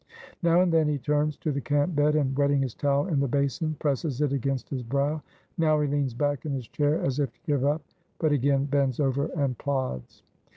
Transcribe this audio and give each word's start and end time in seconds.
Now 0.41 0.61
and 0.61 0.73
then 0.73 0.87
he 0.87 0.97
turns 0.97 1.37
to 1.37 1.51
the 1.51 1.61
camp 1.61 1.95
bed, 1.95 2.15
and 2.15 2.35
wetting 2.35 2.63
his 2.63 2.73
towel 2.73 3.05
in 3.05 3.19
the 3.19 3.27
basin, 3.27 3.75
presses 3.77 4.19
it 4.19 4.33
against 4.33 4.67
his 4.71 4.81
brow. 4.81 5.21
Now 5.59 5.79
he 5.79 5.87
leans 5.87 6.15
back 6.15 6.43
in 6.43 6.53
his 6.53 6.67
chair, 6.67 6.99
as 7.05 7.19
if 7.19 7.31
to 7.31 7.39
give 7.45 7.63
up; 7.63 7.83
but 8.17 8.31
again 8.31 8.65
bends 8.65 8.99
over 8.99 9.25
and 9.37 9.55
plods. 9.59 10.23